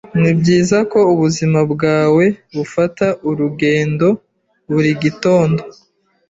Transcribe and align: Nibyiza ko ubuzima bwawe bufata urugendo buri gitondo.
Nibyiza 0.19 0.77
ko 0.91 0.99
ubuzima 1.13 1.59
bwawe 1.73 2.25
bufata 2.55 3.07
urugendo 3.29 4.07
buri 4.71 4.91
gitondo. 5.03 5.61